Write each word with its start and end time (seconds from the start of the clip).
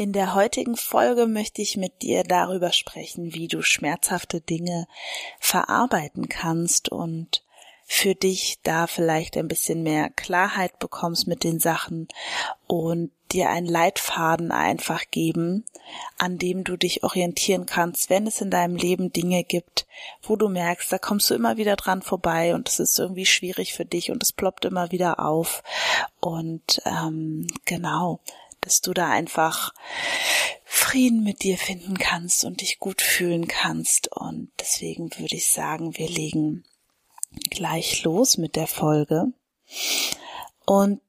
In 0.00 0.12
der 0.12 0.36
heutigen 0.36 0.76
Folge 0.76 1.26
möchte 1.26 1.60
ich 1.60 1.76
mit 1.76 2.02
dir 2.02 2.22
darüber 2.22 2.70
sprechen, 2.70 3.34
wie 3.34 3.48
du 3.48 3.62
schmerzhafte 3.62 4.40
Dinge 4.40 4.86
verarbeiten 5.40 6.28
kannst 6.28 6.88
und 6.88 7.42
für 7.84 8.14
dich 8.14 8.60
da 8.62 8.86
vielleicht 8.86 9.36
ein 9.36 9.48
bisschen 9.48 9.82
mehr 9.82 10.08
Klarheit 10.10 10.78
bekommst 10.78 11.26
mit 11.26 11.42
den 11.42 11.58
Sachen 11.58 12.06
und 12.68 13.10
dir 13.32 13.50
einen 13.50 13.66
Leitfaden 13.66 14.52
einfach 14.52 15.02
geben, 15.10 15.64
an 16.16 16.38
dem 16.38 16.62
du 16.62 16.76
dich 16.76 17.02
orientieren 17.02 17.66
kannst, 17.66 18.08
wenn 18.08 18.28
es 18.28 18.40
in 18.40 18.52
deinem 18.52 18.76
Leben 18.76 19.12
Dinge 19.12 19.42
gibt, 19.42 19.88
wo 20.22 20.36
du 20.36 20.48
merkst, 20.48 20.92
da 20.92 20.98
kommst 20.98 21.28
du 21.28 21.34
immer 21.34 21.56
wieder 21.56 21.74
dran 21.74 22.02
vorbei 22.02 22.54
und 22.54 22.68
es 22.68 22.78
ist 22.78 23.00
irgendwie 23.00 23.26
schwierig 23.26 23.74
für 23.74 23.84
dich 23.84 24.12
und 24.12 24.22
es 24.22 24.32
ploppt 24.32 24.64
immer 24.64 24.92
wieder 24.92 25.18
auf. 25.18 25.64
Und 26.20 26.80
ähm, 26.84 27.48
genau, 27.64 28.20
dass 28.60 28.80
du 28.80 28.92
da 28.92 29.08
einfach 29.10 29.72
Frieden 30.64 31.22
mit 31.22 31.42
dir 31.42 31.58
finden 31.58 31.98
kannst 31.98 32.44
und 32.44 32.60
dich 32.60 32.78
gut 32.78 33.02
fühlen 33.02 33.48
kannst. 33.48 34.08
Und 34.16 34.50
deswegen 34.58 35.10
würde 35.18 35.36
ich 35.36 35.50
sagen, 35.50 35.96
wir 35.96 36.08
legen 36.08 36.64
gleich 37.50 38.02
los 38.04 38.38
mit 38.38 38.56
der 38.56 38.66
Folge. 38.66 39.32
Und 40.64 41.00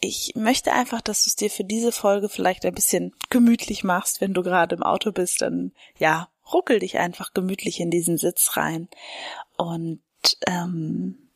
ich 0.00 0.32
möchte 0.34 0.72
einfach, 0.72 1.00
dass 1.00 1.24
du 1.24 1.28
es 1.28 1.36
dir 1.36 1.50
für 1.50 1.64
diese 1.64 1.92
Folge 1.92 2.28
vielleicht 2.28 2.64
ein 2.64 2.74
bisschen 2.74 3.14
gemütlich 3.28 3.84
machst, 3.84 4.20
wenn 4.20 4.32
du 4.32 4.42
gerade 4.42 4.74
im 4.76 4.82
Auto 4.82 5.12
bist, 5.12 5.42
dann 5.42 5.72
ja, 5.98 6.30
ruckel 6.52 6.78
dich 6.78 6.98
einfach 6.98 7.34
gemütlich 7.34 7.80
in 7.80 7.90
diesen 7.90 8.16
Sitz 8.16 8.56
rein 8.56 8.88
und 9.56 10.00
ähm, 10.46 11.30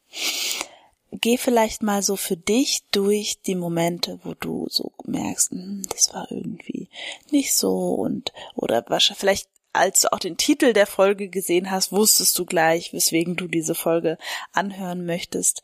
geh 1.21 1.37
vielleicht 1.37 1.83
mal 1.83 2.03
so 2.03 2.17
für 2.17 2.37
dich 2.37 2.83
durch 2.91 3.41
die 3.47 3.55
Momente, 3.55 4.21
wo 4.25 4.35
du 4.35 4.67
so 4.71 4.93
merkst, 5.05 5.51
hm, 5.51 5.83
das 5.91 6.13
war 6.15 6.31
irgendwie 6.31 6.89
nicht 7.31 7.55
so 7.55 7.95
und 7.95 8.33
oder 8.55 8.85
wahrscheinlich 8.89 9.21
vielleicht 9.21 9.49
als 9.75 10.03
du 10.03 10.13
auch 10.13 10.21
den 10.21 10.37
Titel 10.37 10.73
der 10.73 10.87
Folge 10.87 11.29
gesehen 11.29 11.71
hast, 11.71 11.91
wusstest 11.91 12.39
du 12.39 12.45
gleich, 12.45 12.93
weswegen 12.93 13.35
du 13.35 13.49
diese 13.49 13.75
Folge 13.75 14.19
anhören 14.53 15.05
möchtest. 15.05 15.63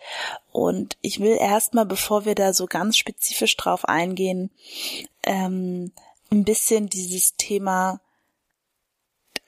Und 0.50 0.98
ich 1.00 1.20
will 1.20 1.36
erstmal, 1.40 1.86
bevor 1.86 2.24
wir 2.24 2.34
da 2.34 2.52
so 2.52 2.66
ganz 2.66 2.96
spezifisch 2.96 3.56
drauf 3.56 3.84
eingehen, 3.84 4.50
ähm, 5.22 5.92
ein 6.32 6.44
bisschen 6.44 6.88
dieses 6.88 7.36
Thema, 7.36 8.00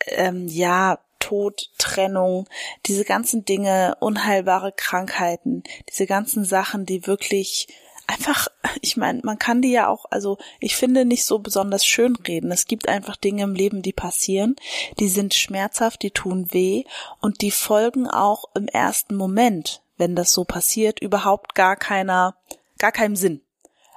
ähm, 0.06 0.46
ja, 0.46 1.00
Tod, 1.32 1.70
Trennung, 1.78 2.46
diese 2.84 3.06
ganzen 3.06 3.46
Dinge, 3.46 3.96
unheilbare 4.00 4.70
Krankheiten, 4.70 5.62
diese 5.88 6.04
ganzen 6.06 6.44
Sachen, 6.44 6.84
die 6.84 7.06
wirklich 7.06 7.68
einfach, 8.06 8.48
ich 8.82 8.98
meine, 8.98 9.20
man 9.24 9.38
kann 9.38 9.62
die 9.62 9.70
ja 9.70 9.88
auch, 9.88 10.04
also 10.10 10.36
ich 10.60 10.76
finde 10.76 11.06
nicht 11.06 11.24
so 11.24 11.38
besonders 11.38 11.86
schön 11.86 12.16
reden. 12.16 12.52
Es 12.52 12.66
gibt 12.66 12.86
einfach 12.86 13.16
Dinge 13.16 13.44
im 13.44 13.54
Leben, 13.54 13.80
die 13.80 13.94
passieren, 13.94 14.56
die 15.00 15.08
sind 15.08 15.32
schmerzhaft, 15.32 16.02
die 16.02 16.10
tun 16.10 16.52
weh 16.52 16.84
und 17.22 17.40
die 17.40 17.50
folgen 17.50 18.06
auch 18.06 18.44
im 18.54 18.68
ersten 18.68 19.14
Moment, 19.16 19.80
wenn 19.96 20.14
das 20.14 20.34
so 20.34 20.44
passiert, 20.44 21.00
überhaupt 21.00 21.54
gar 21.54 21.76
keiner, 21.76 22.36
gar 22.76 22.92
keinem 22.92 23.16
Sinn. 23.16 23.40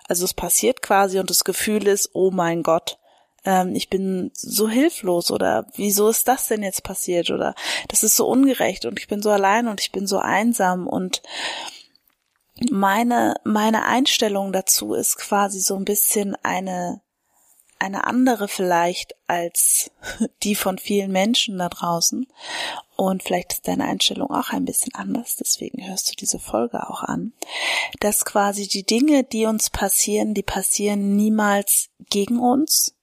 Also 0.07 0.23
es 0.23 0.34
passiert 0.34 0.81
quasi 0.81 1.19
und 1.19 1.29
das 1.29 1.44
Gefühl 1.44 1.85
ist, 1.85 2.12
oh 2.13 2.31
mein 2.31 2.63
Gott, 2.63 2.97
ähm, 3.45 3.75
ich 3.75 3.89
bin 3.89 4.31
so 4.33 4.67
hilflos 4.67 5.31
oder 5.31 5.67
wieso 5.75 6.09
ist 6.09 6.28
das 6.28 6.47
denn 6.47 6.63
jetzt 6.63 6.83
passiert 6.83 7.29
oder 7.29 7.56
das 7.88 8.03
ist 8.03 8.16
so 8.16 8.28
ungerecht 8.28 8.85
und 8.85 9.00
ich 9.00 9.07
bin 9.07 9.22
so 9.22 9.29
allein 9.29 9.67
und 9.67 9.79
ich 9.79 9.91
bin 9.91 10.07
so 10.07 10.17
einsam 10.17 10.88
und 10.88 11.22
meine, 12.72 13.35
meine 13.44 13.85
Einstellung 13.85 14.51
dazu 14.51 14.94
ist 14.94 15.17
quasi 15.17 15.59
so 15.59 15.75
ein 15.75 15.85
bisschen 15.85 16.35
eine, 16.44 17.01
eine 17.79 18.07
andere 18.07 18.47
vielleicht 18.47 19.16
als 19.28 19.91
die 20.44 20.55
von 20.55 20.78
vielen 20.78 21.11
Menschen 21.11 21.57
da 21.57 21.69
draußen. 21.69 22.28
Und 22.95 23.23
vielleicht 23.23 23.51
ist 23.51 23.67
deine 23.67 23.84
Einstellung 23.84 24.31
auch 24.31 24.51
ein 24.51 24.63
bisschen 24.63 24.95
anders, 24.95 25.35
deswegen 25.35 25.85
hörst 25.85 26.09
du 26.09 26.16
diese 26.16 26.39
Folge 26.39 26.89
auch 26.89 27.03
an. 27.03 27.34
Dass 28.00 28.23
quasi 28.23 28.69
die 28.69 28.85
Dinge, 28.85 29.25
die 29.25 29.47
uns 29.47 29.69
passieren, 29.69 30.34
die 30.34 30.44
passieren 30.44 31.17
niemals 31.17 31.89
gegen 32.09 32.39
uns, 32.39 32.94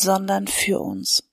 sondern 0.00 0.46
für 0.46 0.80
uns. 0.80 1.24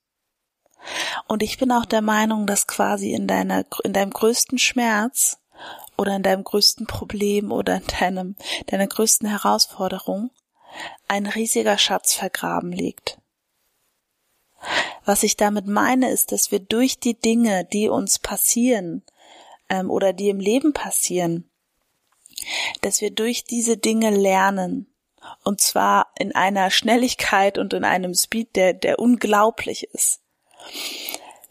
Und 1.28 1.42
ich 1.42 1.58
bin 1.58 1.72
auch 1.72 1.86
der 1.86 2.02
Meinung, 2.02 2.46
dass 2.46 2.68
quasi 2.68 3.14
in 3.14 3.28
deiner, 3.28 3.66
in 3.84 3.94
deinem 3.94 4.12
größten 4.12 4.58
Schmerz 4.58 5.40
oder 5.98 6.16
in 6.16 6.24
deinem 6.24 6.44
größten 6.44 6.86
Problem 6.86 7.52
oder 7.52 7.78
in 7.78 7.88
deinem, 8.00 8.36
deiner 8.68 8.88
größten 8.88 9.28
Herausforderung 9.28 10.32
ein 11.08 11.26
riesiger 11.26 11.78
Schatz 11.78 12.14
vergraben 12.14 12.72
liegt. 12.72 13.20
Was 15.06 15.24
ich 15.24 15.38
damit 15.38 15.68
meine, 15.68 16.10
ist, 16.10 16.32
dass 16.32 16.52
wir 16.52 16.60
durch 16.60 17.00
die 17.00 17.18
Dinge, 17.18 17.66
die 17.66 17.88
uns 17.88 18.20
passieren 18.20 19.04
ähm, 19.70 19.90
oder 19.90 20.14
die 20.14 20.30
im 20.30 20.40
Leben 20.40 20.74
passieren, 20.74 21.50
dass 22.82 23.02
wir 23.02 23.12
durch 23.12 23.44
diese 23.44 23.78
Dinge 23.78 24.10
lernen, 24.10 24.88
und 25.44 25.62
zwar 25.62 26.08
in 26.18 26.34
einer 26.34 26.72
Schnelligkeit 26.72 27.58
und 27.58 27.74
in 27.74 27.84
einem 27.84 28.14
Speed, 28.14 28.56
der, 28.56 28.74
der 28.74 29.00
unglaublich 29.00 29.84
ist. 29.94 30.22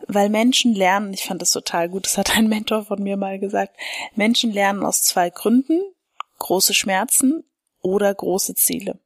Weil 0.06 0.28
Menschen 0.28 0.74
lernen, 0.74 1.14
ich 1.14 1.24
fand 1.24 1.40
das 1.40 1.52
total 1.52 1.88
gut, 1.88 2.04
das 2.04 2.18
hat 2.18 2.36
ein 2.36 2.48
Mentor 2.48 2.84
von 2.84 3.02
mir 3.02 3.16
mal 3.16 3.38
gesagt, 3.38 3.76
Menschen 4.14 4.52
lernen 4.52 4.84
aus 4.84 5.02
zwei 5.02 5.30
Gründen, 5.30 5.80
große 6.38 6.74
Schmerzen 6.74 7.44
oder 7.80 8.14
große 8.14 8.54
Ziele. 8.54 8.98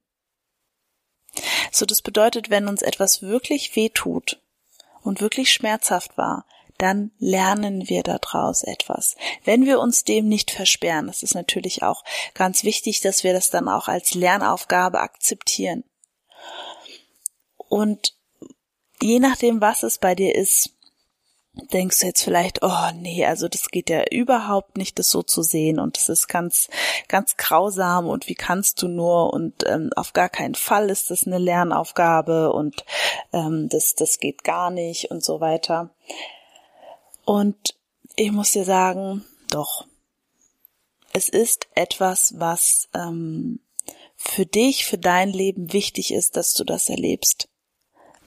So, 1.71 1.87
das 1.87 2.03
bedeutet, 2.03 2.51
wenn 2.51 2.69
uns 2.69 2.83
etwas 2.83 3.23
wirklich 3.23 3.77
weh 3.77 3.91
tut 3.91 4.41
und 5.03 5.21
wirklich 5.21 5.53
schmerzhaft 5.53 6.17
war, 6.17 6.47
dann 6.79 7.11
lernen 7.19 7.89
wir 7.89 8.03
daraus 8.03 8.63
etwas. 8.63 9.17
Wenn 9.45 9.67
wir 9.67 9.81
uns 9.81 10.05
dem 10.05 10.29
nicht 10.29 10.51
versperren, 10.51 11.09
das 11.09 11.23
ist 11.23 11.35
natürlich 11.35 11.83
auch 11.83 12.05
ganz 12.35 12.65
wichtig, 12.65 13.01
dass 13.01 13.25
wir 13.25 13.33
das 13.33 13.51
dann 13.51 13.69
auch 13.69 13.89
als 13.89 14.15
Lernaufgabe 14.15 15.01
akzeptieren. 15.01 15.85
Und 17.57 18.15
je 19.03 19.19
nachdem, 19.19 19.61
was 19.61 19.83
es 19.83 19.99
bei 19.99 20.15
dir 20.15 20.35
ist, 20.35 20.71
denkst 21.73 22.01
du 22.01 22.07
jetzt 22.07 22.23
vielleicht, 22.23 22.63
oh 22.63 22.91
nee, 22.95 23.27
also 23.27 23.49
das 23.49 23.71
geht 23.71 23.91
ja 23.91 24.05
überhaupt 24.11 24.77
nicht, 24.77 24.99
das 24.99 25.11
so 25.11 25.23
zu 25.23 25.43
sehen 25.43 25.81
und 25.81 25.97
das 25.97 26.09
ist 26.09 26.29
ganz, 26.29 26.69
ganz 27.09 27.37
grausam 27.37 28.07
und 28.07 28.29
wie 28.29 28.35
kannst 28.35 28.81
du 28.83 28.89
nur 28.89 29.33
und 29.33 29.67
ähm, 29.67 29.91
auf 29.97 30.13
gar 30.13 30.29
keinen 30.29 30.55
Fall 30.55 30.89
ist 30.89 31.11
das 31.11 31.27
eine 31.27 31.39
Lernaufgabe 31.39 32.53
und 32.53 32.85
ähm, 33.33 33.69
das, 33.69 33.95
das 33.95 34.19
geht 34.19 34.45
gar 34.45 34.71
nicht 34.71 35.11
und 35.11 35.25
so 35.25 35.41
weiter. 35.41 35.91
Und 37.29 37.77
ich 38.17 38.33
muss 38.33 38.53
dir 38.53 38.65
sagen, 38.65 39.23
doch. 39.51 39.85
Es 41.13 41.29
ist 41.29 41.69
etwas, 41.75 42.33
was 42.39 42.89
ähm, 42.95 43.61
für 44.17 44.47
dich, 44.47 44.87
für 44.87 44.97
dein 44.97 45.29
Leben 45.29 45.75
wichtig 45.75 46.15
ist, 46.15 46.39
dass 46.39 46.55
du 46.55 46.65
das 46.65 46.89
erlebst. 46.89 47.51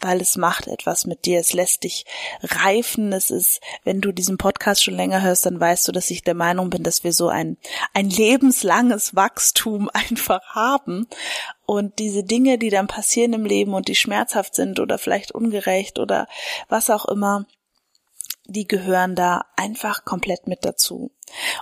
Weil 0.02 0.22
es 0.22 0.38
macht 0.38 0.68
etwas 0.68 1.08
mit 1.08 1.26
dir, 1.26 1.40
es 1.40 1.54
lässt 1.54 1.84
dich 1.84 2.06
reifen. 2.44 3.12
Es 3.12 3.32
ist, 3.32 3.60
wenn 3.84 4.02
du 4.02 4.12
diesen 4.12 4.38
Podcast 4.38 4.84
schon 4.84 4.98
länger 4.98 5.24
hörst, 5.24 5.48
dann 5.48 5.60
weißt 5.60 5.88
du, 5.88 5.92
dass 5.92 6.12
ich 6.12 6.22
der 6.22 6.36
Meinung 6.36 6.70
bin, 6.70 6.84
dass 6.84 7.04
wir 7.04 7.12
so 7.12 7.28
ein, 7.28 7.58
ein 7.96 8.08
lebenslanges 8.08 9.16
Wachstum 9.16 9.90
einfach 9.94 10.54
haben. 10.54 11.08
Und 11.66 11.98
diese 11.98 12.24
Dinge, 12.24 12.60
die 12.60 12.70
dann 12.70 12.86
passieren 12.86 13.34
im 13.34 13.46
Leben 13.46 13.74
und 13.74 13.88
die 13.88 13.96
schmerzhaft 13.96 14.54
sind 14.54 14.80
oder 14.80 15.00
vielleicht 15.00 15.32
ungerecht 15.32 15.98
oder 15.98 16.28
was 16.70 16.92
auch 16.92 17.06
immer, 17.06 17.48
die 18.52 18.68
gehören 18.68 19.16
da 19.16 19.46
einfach 19.56 20.06
komplett 20.06 20.48
mit 20.48 20.66
dazu. 20.66 21.12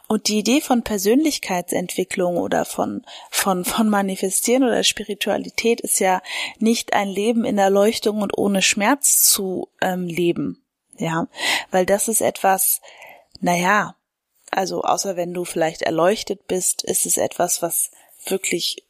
Und 0.07 0.27
die 0.27 0.39
Idee 0.39 0.61
von 0.61 0.83
Persönlichkeitsentwicklung 0.83 2.37
oder 2.37 2.65
von, 2.65 3.05
von, 3.29 3.65
von 3.65 3.89
Manifestieren 3.89 4.63
oder 4.63 4.83
Spiritualität 4.83 5.81
ist 5.81 5.99
ja 5.99 6.21
nicht 6.57 6.93
ein 6.93 7.07
Leben 7.07 7.45
in 7.45 7.57
Erleuchtung 7.57 8.21
und 8.21 8.37
ohne 8.37 8.61
Schmerz 8.61 9.21
zu 9.21 9.69
ähm, 9.81 10.05
leben. 10.05 10.63
Ja, 10.97 11.27
weil 11.71 11.85
das 11.85 12.09
ist 12.09 12.21
etwas, 12.21 12.81
naja, 13.39 13.95
also 14.51 14.81
außer 14.81 15.15
wenn 15.15 15.33
du 15.33 15.45
vielleicht 15.45 15.81
erleuchtet 15.81 16.47
bist, 16.47 16.83
ist 16.83 17.05
es 17.05 17.17
etwas, 17.17 17.61
was 17.61 17.91
wirklich 18.25 18.83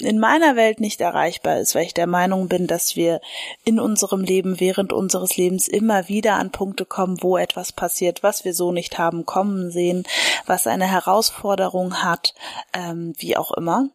in 0.00 0.18
meiner 0.18 0.54
Welt 0.56 0.80
nicht 0.80 1.00
erreichbar 1.00 1.58
ist, 1.58 1.74
weil 1.74 1.84
ich 1.84 1.94
der 1.94 2.06
Meinung 2.06 2.48
bin, 2.48 2.66
dass 2.66 2.94
wir 2.94 3.20
in 3.64 3.80
unserem 3.80 4.22
Leben 4.22 4.60
während 4.60 4.92
unseres 4.92 5.36
Lebens 5.36 5.66
immer 5.66 6.08
wieder 6.08 6.34
an 6.34 6.50
Punkte 6.50 6.84
kommen, 6.84 7.18
wo 7.20 7.36
etwas 7.36 7.72
passiert, 7.72 8.22
was 8.22 8.44
wir 8.44 8.54
so 8.54 8.70
nicht 8.70 8.98
haben 8.98 9.26
kommen 9.26 9.70
sehen, 9.70 10.04
was 10.46 10.66
eine 10.66 10.86
Herausforderung 10.86 12.02
hat, 12.02 12.34
ähm, 12.72 13.12
wie 13.18 13.36
auch 13.36 13.52
immer. 13.52 13.88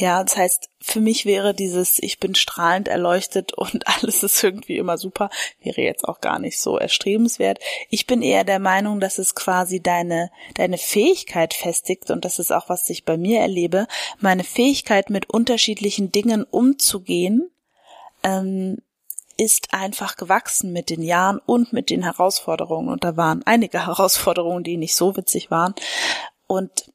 Ja, 0.00 0.22
das 0.22 0.36
heißt, 0.36 0.70
für 0.80 1.00
mich 1.00 1.26
wäre 1.26 1.54
dieses, 1.54 1.98
ich 1.98 2.20
bin 2.20 2.36
strahlend 2.36 2.86
erleuchtet 2.86 3.52
und 3.52 3.84
alles 3.88 4.22
ist 4.22 4.42
irgendwie 4.44 4.76
immer 4.76 4.96
super, 4.96 5.28
wäre 5.60 5.80
jetzt 5.80 6.04
auch 6.04 6.20
gar 6.20 6.38
nicht 6.38 6.60
so 6.60 6.78
erstrebenswert. 6.78 7.58
Ich 7.90 8.06
bin 8.06 8.22
eher 8.22 8.44
der 8.44 8.60
Meinung, 8.60 9.00
dass 9.00 9.18
es 9.18 9.34
quasi 9.34 9.82
deine, 9.82 10.30
deine 10.54 10.78
Fähigkeit 10.78 11.52
festigt 11.52 12.12
und 12.12 12.24
das 12.24 12.38
ist 12.38 12.52
auch, 12.52 12.68
was 12.68 12.88
ich 12.90 13.04
bei 13.04 13.16
mir 13.16 13.40
erlebe, 13.40 13.88
meine 14.20 14.44
Fähigkeit 14.44 15.10
mit 15.10 15.28
unterschiedlichen 15.30 16.12
Dingen 16.12 16.44
umzugehen, 16.44 17.50
ähm, 18.22 18.78
ist 19.36 19.74
einfach 19.74 20.14
gewachsen 20.14 20.72
mit 20.72 20.90
den 20.90 21.02
Jahren 21.02 21.40
und 21.44 21.72
mit 21.72 21.90
den 21.90 22.04
Herausforderungen. 22.04 22.88
Und 22.88 23.02
da 23.02 23.16
waren 23.16 23.42
einige 23.46 23.84
Herausforderungen, 23.86 24.62
die 24.62 24.76
nicht 24.76 24.94
so 24.94 25.16
witzig 25.16 25.50
waren. 25.50 25.74
Und 26.46 26.92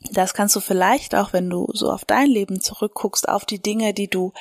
das 0.00 0.32
kannst 0.32 0.54
du 0.54 0.60
vielleicht 0.60 1.14
auch, 1.14 1.32
wenn 1.32 1.50
du 1.50 1.68
so 1.72 1.90
auf 1.90 2.04
dein 2.04 2.28
Leben 2.28 2.60
zurückguckst, 2.60 3.28
auf 3.28 3.44
die 3.44 3.60
Dinge, 3.60 3.92
die 3.92 4.08
du 4.08 4.32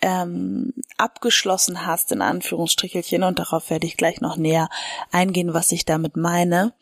ähm, 0.00 0.72
abgeschlossen 0.96 1.86
hast, 1.86 2.12
in 2.12 2.22
Anführungsstrichelchen, 2.22 3.22
und 3.22 3.38
darauf 3.38 3.68
werde 3.68 3.86
ich 3.86 3.96
gleich 3.96 4.20
noch 4.20 4.36
näher 4.36 4.68
eingehen, 5.10 5.52
was 5.52 5.70
ich 5.72 5.84
damit 5.84 6.16
meine, 6.16 6.72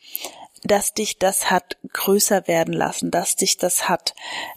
dass 0.63 0.95
dich 0.95 1.19
das 1.19 1.51
hat 1.51 1.77
größer 1.93 2.47
werden 2.47 2.75
lassen, 2.75 3.11
dass 3.11 3.35
dich 3.35 3.57
das 3.57 3.89
hat 3.89 4.15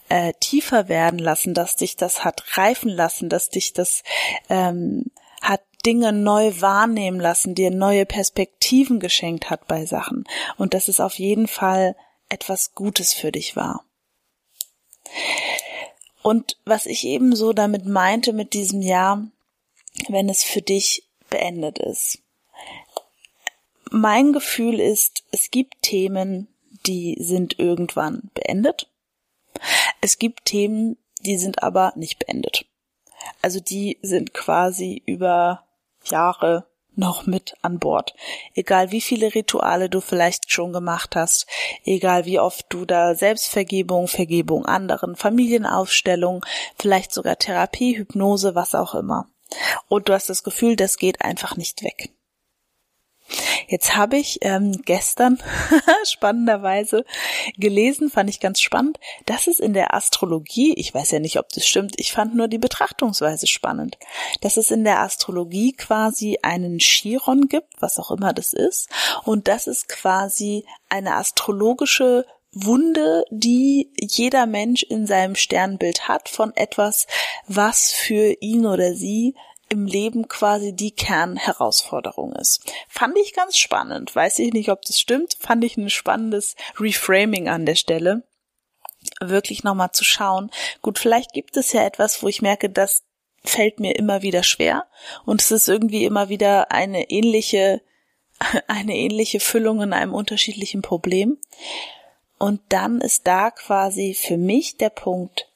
äh, 0.08 0.34
tiefer 0.38 0.88
werden 0.88 1.18
lassen, 1.18 1.54
dass 1.54 1.76
dich 1.76 1.96
das 1.96 2.24
hat 2.24 2.56
reifen 2.56 2.90
lassen, 2.90 3.28
dass 3.28 3.48
dich 3.48 3.72
das 3.72 4.02
ähm, 4.50 5.06
hat 5.40 5.62
Dinge 5.84 6.12
neu 6.12 6.52
wahrnehmen 6.60 7.20
lassen, 7.20 7.54
dir 7.54 7.70
neue 7.70 8.06
Perspektiven 8.06 9.00
geschenkt 9.00 9.50
hat 9.50 9.66
bei 9.66 9.84
Sachen. 9.84 10.24
Und 10.56 10.74
das 10.74 10.88
ist 10.88 11.00
auf 11.00 11.18
jeden 11.18 11.48
Fall 11.48 11.96
etwas 12.28 12.74
Gutes 12.74 13.12
für 13.12 13.32
dich 13.32 13.56
war. 13.56 13.84
Und 16.22 16.58
was 16.64 16.86
ich 16.86 17.04
eben 17.04 17.36
so 17.36 17.52
damit 17.52 17.84
meinte 17.84 18.32
mit 18.32 18.54
diesem 18.54 18.80
Jahr, 18.80 19.26
wenn 20.08 20.28
es 20.28 20.42
für 20.42 20.62
dich 20.62 21.08
beendet 21.30 21.78
ist. 21.78 22.18
Mein 23.90 24.32
Gefühl 24.32 24.80
ist, 24.80 25.24
es 25.30 25.50
gibt 25.50 25.82
Themen, 25.82 26.48
die 26.86 27.16
sind 27.20 27.58
irgendwann 27.58 28.30
beendet. 28.34 28.88
Es 30.00 30.18
gibt 30.18 30.46
Themen, 30.46 30.96
die 31.20 31.38
sind 31.38 31.62
aber 31.62 31.92
nicht 31.96 32.18
beendet. 32.18 32.66
Also 33.40 33.60
die 33.60 33.98
sind 34.02 34.34
quasi 34.34 35.02
über 35.06 35.64
Jahre 36.04 36.66
noch 36.96 37.26
mit 37.26 37.54
an 37.62 37.78
Bord. 37.78 38.14
Egal 38.54 38.90
wie 38.90 39.00
viele 39.00 39.34
Rituale 39.34 39.88
du 39.88 40.00
vielleicht 40.00 40.52
schon 40.52 40.72
gemacht 40.72 41.16
hast, 41.16 41.46
egal 41.84 42.24
wie 42.24 42.38
oft 42.38 42.66
du 42.68 42.84
da 42.84 43.14
Selbstvergebung, 43.14 44.08
Vergebung 44.08 44.66
anderen, 44.66 45.16
Familienaufstellung, 45.16 46.44
vielleicht 46.78 47.12
sogar 47.12 47.36
Therapie, 47.36 47.96
Hypnose, 47.96 48.54
was 48.54 48.74
auch 48.74 48.94
immer. 48.94 49.28
Und 49.88 50.08
du 50.08 50.12
hast 50.12 50.28
das 50.28 50.42
Gefühl, 50.42 50.76
das 50.76 50.96
geht 50.96 51.20
einfach 51.20 51.56
nicht 51.56 51.82
weg. 51.82 52.10
Jetzt 53.66 53.96
habe 53.96 54.18
ich 54.18 54.38
ähm, 54.42 54.82
gestern 54.84 55.38
spannenderweise 56.04 57.04
gelesen, 57.56 58.10
fand 58.10 58.28
ich 58.28 58.40
ganz 58.40 58.60
spannend, 58.60 58.98
dass 59.26 59.46
es 59.46 59.60
in 59.60 59.72
der 59.72 59.94
Astrologie, 59.94 60.74
ich 60.76 60.92
weiß 60.92 61.10
ja 61.12 61.18
nicht, 61.18 61.38
ob 61.38 61.48
das 61.48 61.66
stimmt, 61.66 61.94
ich 61.98 62.12
fand 62.12 62.34
nur 62.34 62.48
die 62.48 62.58
Betrachtungsweise 62.58 63.46
spannend, 63.46 63.98
dass 64.42 64.56
es 64.56 64.70
in 64.70 64.84
der 64.84 65.00
Astrologie 65.00 65.72
quasi 65.72 66.38
einen 66.42 66.78
Chiron 66.78 67.48
gibt, 67.48 67.72
was 67.80 67.98
auch 67.98 68.10
immer 68.10 68.32
das 68.32 68.52
ist, 68.52 68.88
und 69.24 69.48
das 69.48 69.66
ist 69.66 69.88
quasi 69.88 70.64
eine 70.88 71.14
astrologische 71.14 72.26
Wunde, 72.52 73.24
die 73.30 73.90
jeder 73.98 74.46
Mensch 74.46 74.84
in 74.84 75.06
seinem 75.06 75.34
Sternbild 75.34 76.06
hat 76.06 76.28
von 76.28 76.54
etwas, 76.54 77.06
was 77.48 77.90
für 77.92 78.36
ihn 78.40 78.64
oder 78.66 78.94
sie 78.94 79.34
im 79.74 79.86
Leben 79.86 80.28
quasi 80.28 80.72
die 80.72 80.92
Kernherausforderung 80.92 82.32
ist. 82.32 82.62
Fand 82.88 83.18
ich 83.18 83.34
ganz 83.34 83.56
spannend. 83.56 84.14
Weiß 84.14 84.38
ich 84.38 84.52
nicht, 84.52 84.70
ob 84.70 84.82
das 84.82 84.98
stimmt. 84.98 85.36
Fand 85.38 85.64
ich 85.64 85.76
ein 85.76 85.90
spannendes 85.90 86.56
Reframing 86.78 87.48
an 87.48 87.66
der 87.66 87.74
Stelle. 87.74 88.22
Wirklich 89.20 89.64
nochmal 89.64 89.92
zu 89.92 90.04
schauen. 90.04 90.50
Gut, 90.80 90.98
vielleicht 90.98 91.32
gibt 91.32 91.56
es 91.56 91.72
ja 91.72 91.84
etwas, 91.84 92.22
wo 92.22 92.28
ich 92.28 92.40
merke, 92.40 92.70
das 92.70 93.02
fällt 93.44 93.78
mir 93.78 93.96
immer 93.96 94.22
wieder 94.22 94.42
schwer 94.42 94.86
und 95.26 95.42
es 95.42 95.50
ist 95.50 95.68
irgendwie 95.68 96.06
immer 96.06 96.30
wieder 96.30 96.72
eine 96.72 97.10
ähnliche, 97.10 97.82
eine 98.68 98.96
ähnliche 98.96 99.38
Füllung 99.38 99.82
in 99.82 99.92
einem 99.92 100.14
unterschiedlichen 100.14 100.82
Problem. 100.82 101.38
Und 102.38 102.60
dann 102.70 103.00
ist 103.00 103.26
da 103.26 103.50
quasi 103.50 104.14
für 104.14 104.38
mich 104.38 104.76
der 104.76 104.90
Punkt, 104.90 105.48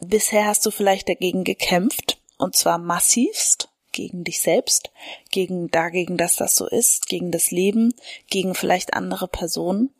bisher 0.00 0.46
hast 0.46 0.66
du 0.66 0.70
vielleicht 0.70 1.08
dagegen 1.08 1.44
gekämpft, 1.44 2.15
und 2.38 2.56
zwar 2.56 2.78
massivst 2.78 3.68
gegen 3.92 4.24
dich 4.24 4.40
selbst, 4.40 4.90
gegen 5.30 5.70
dagegen, 5.70 6.16
dass 6.16 6.36
das 6.36 6.54
so 6.54 6.66
ist, 6.66 7.06
gegen 7.06 7.30
das 7.30 7.50
Leben, 7.50 7.94
gegen 8.28 8.54
vielleicht 8.54 8.94
andere 8.94 9.26
Personen. 9.26 9.94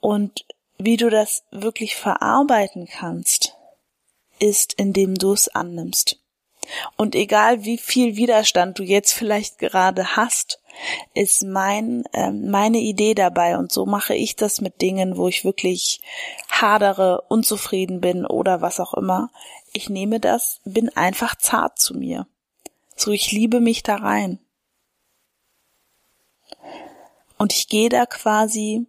Und 0.00 0.44
wie 0.76 0.96
du 0.96 1.08
das 1.08 1.44
wirklich 1.50 1.96
verarbeiten 1.96 2.86
kannst, 2.86 3.56
ist, 4.38 4.74
indem 4.74 5.14
du 5.14 5.32
es 5.32 5.48
annimmst. 5.48 6.20
Und 6.96 7.14
egal 7.14 7.64
wie 7.64 7.78
viel 7.78 8.16
Widerstand 8.16 8.78
du 8.78 8.82
jetzt 8.82 9.12
vielleicht 9.12 9.58
gerade 9.58 10.16
hast, 10.16 10.60
ist 11.14 11.44
mein, 11.44 12.04
äh, 12.12 12.30
meine 12.30 12.78
Idee 12.78 13.14
dabei 13.14 13.58
und 13.58 13.70
so 13.70 13.86
mache 13.86 14.14
ich 14.14 14.34
das 14.36 14.60
mit 14.60 14.80
Dingen, 14.80 15.16
wo 15.16 15.28
ich 15.28 15.44
wirklich 15.44 16.00
hadere, 16.50 17.22
unzufrieden 17.28 18.00
bin 18.00 18.26
oder 18.26 18.60
was 18.60 18.80
auch 18.80 18.94
immer. 18.94 19.30
Ich 19.76 19.90
nehme 19.90 20.20
das, 20.20 20.60
bin 20.64 20.88
einfach 20.96 21.34
zart 21.34 21.80
zu 21.80 21.94
mir. 21.94 22.28
So, 22.96 23.10
ich 23.10 23.32
liebe 23.32 23.60
mich 23.60 23.82
da 23.82 23.96
rein. 23.96 24.38
Und 27.38 27.52
ich 27.52 27.68
gehe 27.68 27.88
da 27.88 28.06
quasi 28.06 28.86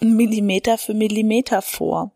Millimeter 0.00 0.78
für 0.78 0.94
Millimeter 0.94 1.60
vor. 1.60 2.12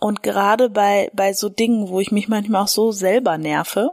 Und 0.00 0.22
gerade 0.22 0.70
bei, 0.70 1.10
bei 1.12 1.34
so 1.34 1.50
Dingen, 1.50 1.88
wo 1.88 2.00
ich 2.00 2.10
mich 2.10 2.26
manchmal 2.26 2.64
auch 2.64 2.68
so 2.68 2.90
selber 2.90 3.36
nerve, 3.36 3.90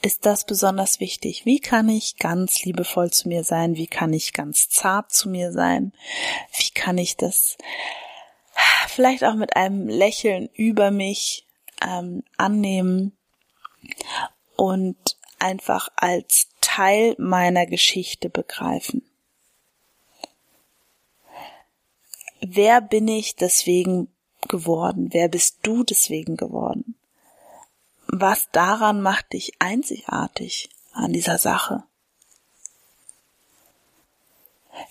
ist 0.00 0.24
das 0.24 0.46
besonders 0.46 1.00
wichtig. 1.00 1.44
Wie 1.44 1.60
kann 1.60 1.90
ich 1.90 2.16
ganz 2.16 2.64
liebevoll 2.64 3.10
zu 3.10 3.28
mir 3.28 3.44
sein? 3.44 3.76
Wie 3.76 3.86
kann 3.86 4.14
ich 4.14 4.32
ganz 4.32 4.70
zart 4.70 5.12
zu 5.12 5.28
mir 5.28 5.52
sein? 5.52 5.92
Wie 6.56 6.70
kann 6.70 6.96
ich 6.96 7.16
das 7.18 7.58
vielleicht 8.88 9.24
auch 9.24 9.34
mit 9.34 9.56
einem 9.56 9.88
Lächeln 9.88 10.48
über 10.54 10.90
mich 10.90 11.46
ähm, 11.82 12.22
annehmen 12.36 13.16
und 14.56 14.96
einfach 15.38 15.88
als 15.96 16.48
Teil 16.60 17.14
meiner 17.18 17.66
Geschichte 17.66 18.30
begreifen? 18.30 19.02
Wer 22.40 22.80
bin 22.80 23.08
ich 23.08 23.34
deswegen 23.36 24.08
geworden? 24.48 25.08
Wer 25.12 25.28
bist 25.28 25.58
du 25.62 25.82
deswegen 25.82 26.36
geworden? 26.36 26.94
Was 28.06 28.48
daran 28.52 29.02
macht 29.02 29.32
dich 29.32 29.52
einzigartig 29.58 30.70
an 30.92 31.12
dieser 31.12 31.38
Sache? 31.38 31.84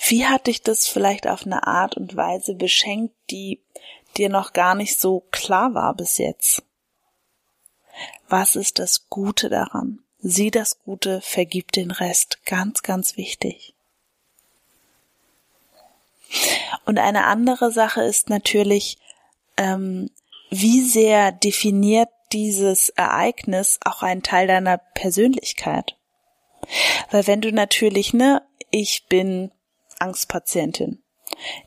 Wie 0.08 0.25
hat 0.25 0.48
dich 0.48 0.62
das 0.62 0.88
vielleicht 0.88 1.27
auf 1.27 1.46
eine 1.46 1.65
Art 1.67 1.98
und 1.98 2.15
Weise 2.15 2.56
beschenkt, 2.56 3.15
die 3.29 3.60
dir 4.17 4.29
noch 4.29 4.53
gar 4.53 4.75
nicht 4.75 5.00
so 5.00 5.24
klar 5.32 5.74
war 5.74 5.94
bis 5.94 6.17
jetzt? 6.17 6.63
Was 8.29 8.56
ist 8.56 8.79
das 8.79 9.10
Gute 9.10 9.50
daran? 9.50 10.00
Sieh 10.20 10.51
das 10.51 10.79
Gute, 10.84 11.22
vergib 11.22 11.72
den 11.72 11.91
Rest. 11.91 12.39
Ganz, 12.46 12.84
ganz 12.84 13.17
wichtig. 13.17 13.74
Und 16.86 17.00
eine 17.00 17.25
andere 17.25 17.72
Sache 17.72 18.01
ist 18.01 18.29
natürlich, 18.29 18.98
ähm, 19.56 20.10
wie 20.50 20.82
sehr 20.82 21.32
definiert 21.32 22.10
dieses 22.32 22.89
Ereignis 22.89 23.79
auch 23.86 24.03
einen 24.03 24.24
Teil 24.24 24.48
deiner 24.48 24.77
Persönlichkeit. 24.77 25.96
Weil 27.12 27.27
wenn 27.27 27.41
du 27.41 27.51
natürlich, 27.51 28.13
ne, 28.13 28.41
ich 28.70 29.06
bin 29.08 29.51
Angstpatientin, 30.00 31.04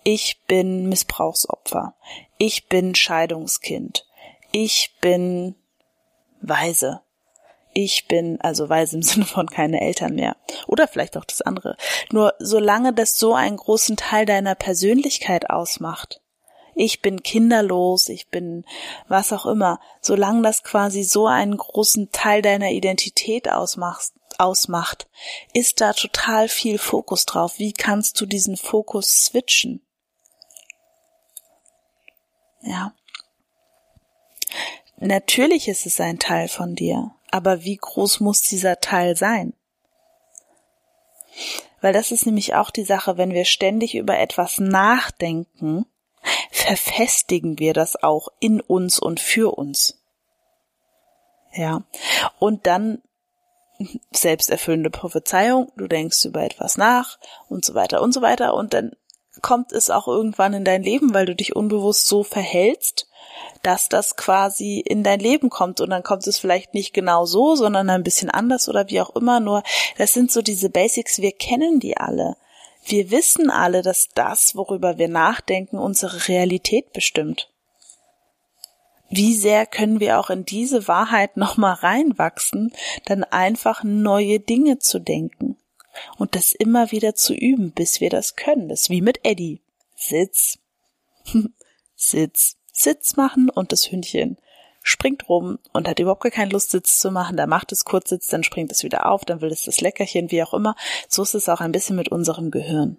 ich 0.04 0.40
bin 0.46 0.88
Missbrauchsopfer, 0.88 1.94
ich 2.38 2.68
bin 2.68 2.94
Scheidungskind, 2.94 4.06
ich 4.52 4.96
bin 5.00 5.54
Weise, 6.40 7.02
ich 7.72 8.08
bin, 8.08 8.40
also 8.40 8.68
weise 8.68 8.96
im 8.96 9.02
Sinne 9.04 9.26
von 9.26 9.48
keine 9.48 9.80
Eltern 9.80 10.14
mehr. 10.14 10.36
Oder 10.66 10.88
vielleicht 10.88 11.16
auch 11.16 11.24
das 11.24 11.42
andere. 11.42 11.76
Nur 12.10 12.34
solange 12.38 12.92
das 12.92 13.18
so 13.18 13.34
einen 13.34 13.56
großen 13.56 13.96
Teil 13.96 14.26
deiner 14.26 14.54
Persönlichkeit 14.54 15.50
ausmacht, 15.50 16.20
ich 16.74 17.02
bin 17.02 17.22
kinderlos, 17.22 18.08
ich 18.08 18.28
bin 18.28 18.64
was 19.08 19.32
auch 19.32 19.46
immer, 19.46 19.80
solange 20.00 20.42
das 20.42 20.62
quasi 20.62 21.02
so 21.02 21.26
einen 21.26 21.56
großen 21.56 22.10
Teil 22.12 22.42
deiner 22.42 22.70
Identität 22.70 23.50
ausmacht, 23.50 24.12
ausmacht, 24.38 25.08
ist 25.52 25.80
da 25.80 25.92
total 25.92 26.48
viel 26.48 26.78
Fokus 26.78 27.26
drauf. 27.26 27.58
Wie 27.58 27.72
kannst 27.72 28.20
du 28.20 28.26
diesen 28.26 28.56
Fokus 28.56 29.24
switchen? 29.24 29.82
Ja. 32.62 32.94
Natürlich 34.96 35.68
ist 35.68 35.86
es 35.86 36.00
ein 36.00 36.18
Teil 36.18 36.48
von 36.48 36.74
dir, 36.74 37.14
aber 37.30 37.64
wie 37.64 37.76
groß 37.76 38.20
muss 38.20 38.42
dieser 38.42 38.80
Teil 38.80 39.16
sein? 39.16 39.54
Weil 41.80 41.92
das 41.92 42.10
ist 42.10 42.26
nämlich 42.26 42.54
auch 42.54 42.70
die 42.70 42.84
Sache, 42.84 43.16
wenn 43.16 43.32
wir 43.32 43.44
ständig 43.46 43.94
über 43.94 44.18
etwas 44.18 44.58
nachdenken, 44.58 45.86
verfestigen 46.50 47.58
wir 47.58 47.74
das 47.74 48.02
auch 48.02 48.28
in 48.40 48.60
uns 48.60 48.98
und 48.98 49.20
für 49.20 49.56
uns. 49.56 49.98
Ja. 51.52 51.82
Und 52.38 52.66
dann 52.66 53.02
selbsterfüllende 54.12 54.90
Prophezeiung, 54.90 55.72
du 55.76 55.86
denkst 55.86 56.24
über 56.24 56.42
etwas 56.42 56.76
nach 56.76 57.18
und 57.48 57.64
so 57.64 57.74
weiter 57.74 58.02
und 58.02 58.12
so 58.12 58.20
weiter 58.20 58.54
und 58.54 58.74
dann 58.74 58.92
kommt 59.42 59.72
es 59.72 59.90
auch 59.90 60.06
irgendwann 60.06 60.52
in 60.52 60.64
dein 60.64 60.82
Leben, 60.82 61.14
weil 61.14 61.24
du 61.24 61.34
dich 61.34 61.56
unbewusst 61.56 62.06
so 62.06 62.22
verhältst, 62.22 63.06
dass 63.62 63.88
das 63.88 64.16
quasi 64.16 64.80
in 64.80 65.02
dein 65.02 65.20
Leben 65.20 65.50
kommt 65.50 65.80
und 65.80 65.90
dann 65.90 66.02
kommt 66.02 66.26
es 66.26 66.38
vielleicht 66.38 66.74
nicht 66.74 66.92
genau 66.92 67.24
so, 67.24 67.56
sondern 67.56 67.88
ein 67.90 68.02
bisschen 68.02 68.30
anders 68.30 68.68
oder 68.68 68.88
wie 68.88 69.00
auch 69.00 69.14
immer, 69.16 69.40
nur 69.40 69.62
das 69.98 70.12
sind 70.12 70.30
so 70.30 70.42
diese 70.42 70.68
Basics, 70.68 71.18
wir 71.18 71.32
kennen 71.32 71.80
die 71.80 71.96
alle. 71.96 72.36
Wir 72.84 73.10
wissen 73.10 73.50
alle, 73.50 73.82
dass 73.82 74.08
das, 74.14 74.56
worüber 74.56 74.98
wir 74.98 75.08
nachdenken, 75.08 75.78
unsere 75.78 76.28
Realität 76.28 76.92
bestimmt. 76.92 77.50
Wie 79.08 79.34
sehr 79.34 79.66
können 79.66 79.98
wir 80.00 80.20
auch 80.20 80.30
in 80.30 80.44
diese 80.44 80.86
Wahrheit 80.86 81.36
nochmal 81.36 81.74
reinwachsen, 81.74 82.72
dann 83.06 83.24
einfach 83.24 83.82
neue 83.82 84.38
Dinge 84.38 84.78
zu 84.78 85.00
denken 85.00 85.56
und 86.16 86.36
das 86.36 86.52
immer 86.52 86.92
wieder 86.92 87.14
zu 87.14 87.34
üben, 87.34 87.72
bis 87.72 88.00
wir 88.00 88.10
das 88.10 88.36
können. 88.36 88.68
Das 88.68 88.82
ist 88.82 88.90
wie 88.90 89.00
mit 89.02 89.20
Eddie. 89.24 89.60
Sitz. 89.96 90.58
Sitz. 91.96 92.56
Sitz 92.72 93.16
machen 93.16 93.50
und 93.50 93.72
das 93.72 93.90
Hündchen 93.90 94.38
springt 94.90 95.28
rum 95.28 95.58
und 95.72 95.88
hat 95.88 95.98
überhaupt 95.98 96.22
gar 96.22 96.30
keine 96.30 96.50
Lust, 96.50 96.70
Sitz 96.70 96.98
zu 96.98 97.10
machen. 97.10 97.36
Da 97.36 97.46
macht 97.46 97.72
es 97.72 97.84
kurz 97.84 98.10
Sitz, 98.10 98.28
dann 98.28 98.44
springt 98.44 98.72
es 98.72 98.82
wieder 98.82 99.06
auf, 99.06 99.24
dann 99.24 99.40
will 99.40 99.50
es 99.50 99.64
das 99.64 99.80
Leckerchen, 99.80 100.30
wie 100.30 100.42
auch 100.42 100.54
immer. 100.54 100.76
So 101.08 101.22
ist 101.22 101.34
es 101.34 101.48
auch 101.48 101.60
ein 101.60 101.72
bisschen 101.72 101.96
mit 101.96 102.10
unserem 102.10 102.50
Gehirn. 102.50 102.98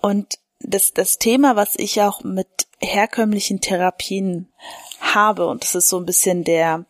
Und 0.00 0.38
das, 0.60 0.92
das 0.92 1.18
Thema, 1.18 1.56
was 1.56 1.76
ich 1.76 2.00
auch 2.02 2.22
mit 2.22 2.48
herkömmlichen 2.80 3.60
Therapien 3.60 4.48
habe, 5.00 5.46
und 5.46 5.62
das 5.62 5.74
ist 5.74 5.88
so 5.88 5.98
ein 5.98 6.06
bisschen 6.06 6.44
der, 6.44 6.84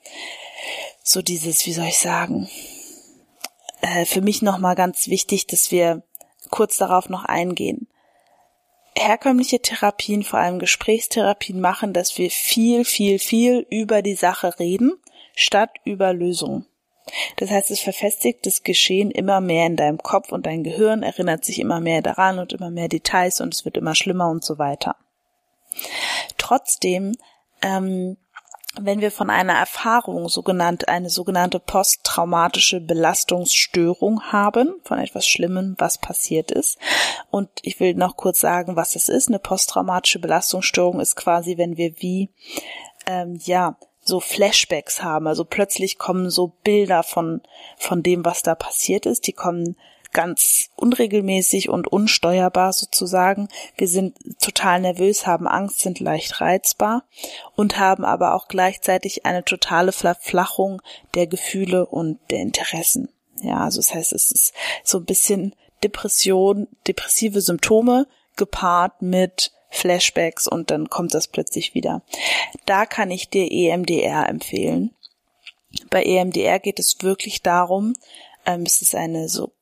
so 1.02 1.22
dieses, 1.22 1.66
wie 1.66 1.72
soll 1.72 1.86
ich 1.86 1.98
sagen, 1.98 2.48
äh, 3.80 4.04
für 4.04 4.20
mich 4.20 4.42
nochmal 4.42 4.74
ganz 4.74 5.08
wichtig, 5.08 5.46
dass 5.46 5.70
wir 5.70 6.02
kurz 6.50 6.76
darauf 6.76 7.08
noch 7.08 7.24
eingehen 7.24 7.86
herkömmliche 8.96 9.60
Therapien, 9.60 10.22
vor 10.22 10.38
allem 10.38 10.58
Gesprächstherapien 10.58 11.60
machen, 11.60 11.92
dass 11.92 12.18
wir 12.18 12.30
viel, 12.30 12.84
viel, 12.84 13.18
viel 13.18 13.66
über 13.70 14.02
die 14.02 14.14
Sache 14.14 14.58
reden, 14.58 14.92
statt 15.34 15.70
über 15.84 16.12
Lösungen. 16.12 16.66
Das 17.36 17.50
heißt, 17.50 17.70
es 17.70 17.80
verfestigt 17.80 18.46
das 18.46 18.62
Geschehen 18.62 19.10
immer 19.10 19.40
mehr 19.40 19.66
in 19.66 19.76
deinem 19.76 19.98
Kopf 19.98 20.32
und 20.32 20.46
dein 20.46 20.62
Gehirn 20.62 21.02
erinnert 21.02 21.44
sich 21.44 21.58
immer 21.58 21.80
mehr 21.80 22.02
daran 22.02 22.38
und 22.38 22.52
immer 22.52 22.70
mehr 22.70 22.88
Details 22.88 23.40
und 23.40 23.54
es 23.54 23.64
wird 23.64 23.76
immer 23.76 23.94
schlimmer 23.94 24.30
und 24.30 24.44
so 24.44 24.58
weiter. 24.58 24.96
Trotzdem 26.36 27.16
ähm, 27.62 28.16
wenn 28.78 29.00
wir 29.00 29.10
von 29.10 29.30
einer 29.30 29.54
Erfahrung, 29.54 30.28
sogenannt, 30.28 30.88
eine 30.88 31.10
sogenannte 31.10 31.58
posttraumatische 31.58 32.80
Belastungsstörung 32.80 34.22
haben, 34.30 34.74
von 34.84 34.98
etwas 34.98 35.26
Schlimmem, 35.26 35.74
was 35.78 35.98
passiert 35.98 36.52
ist. 36.52 36.78
Und 37.30 37.50
ich 37.62 37.80
will 37.80 37.94
noch 37.94 38.16
kurz 38.16 38.40
sagen, 38.40 38.76
was 38.76 38.92
das 38.92 39.08
ist. 39.08 39.28
Eine 39.28 39.40
posttraumatische 39.40 40.20
Belastungsstörung 40.20 41.00
ist 41.00 41.16
quasi, 41.16 41.58
wenn 41.58 41.76
wir 41.76 42.00
wie, 42.00 42.30
ähm, 43.06 43.40
ja, 43.44 43.76
so 44.02 44.20
Flashbacks 44.20 45.02
haben. 45.02 45.26
Also 45.26 45.44
plötzlich 45.44 45.98
kommen 45.98 46.30
so 46.30 46.52
Bilder 46.62 47.02
von, 47.02 47.42
von 47.76 48.02
dem, 48.02 48.24
was 48.24 48.42
da 48.42 48.54
passiert 48.54 49.04
ist. 49.04 49.26
Die 49.26 49.32
kommen 49.32 49.76
ganz 50.12 50.70
unregelmäßig 50.76 51.68
und 51.68 51.86
unsteuerbar 51.86 52.72
sozusagen. 52.72 53.48
Wir 53.76 53.88
sind 53.88 54.16
total 54.40 54.80
nervös, 54.80 55.26
haben 55.26 55.46
Angst, 55.46 55.80
sind 55.80 56.00
leicht 56.00 56.40
reizbar 56.40 57.04
und 57.56 57.78
haben 57.78 58.04
aber 58.04 58.34
auch 58.34 58.48
gleichzeitig 58.48 59.26
eine 59.26 59.44
totale 59.44 59.92
Verflachung 59.92 60.82
der 61.14 61.26
Gefühle 61.26 61.86
und 61.86 62.18
der 62.30 62.40
Interessen. 62.40 63.08
Ja, 63.42 63.64
also 63.64 63.78
das 63.78 63.94
heißt, 63.94 64.12
es 64.12 64.30
ist 64.30 64.52
so 64.84 64.98
ein 64.98 65.04
bisschen 65.04 65.54
Depression, 65.82 66.68
depressive 66.86 67.40
Symptome 67.40 68.06
gepaart 68.36 69.02
mit 69.02 69.52
Flashbacks 69.70 70.46
und 70.48 70.70
dann 70.70 70.90
kommt 70.90 71.14
das 71.14 71.28
plötzlich 71.28 71.74
wieder. 71.74 72.02
Da 72.66 72.86
kann 72.86 73.10
ich 73.10 73.30
dir 73.30 73.50
EMDR 73.50 74.28
empfehlen. 74.28 74.94
Bei 75.88 76.02
EMDR 76.02 76.58
geht 76.58 76.80
es 76.80 76.96
wirklich 77.02 77.42
darum, 77.42 77.94
ähm, 78.44 78.62
es 78.62 78.82
ist 78.82 78.94
eine 78.94 79.28
so 79.28 79.52